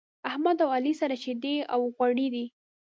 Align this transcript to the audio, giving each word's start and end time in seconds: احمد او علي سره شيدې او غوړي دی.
احمد 0.29 0.57
او 0.63 0.69
علي 0.77 0.93
سره 1.01 1.15
شيدې 1.23 1.55
او 1.73 1.79
غوړي 1.95 2.27
دی. 2.33 2.45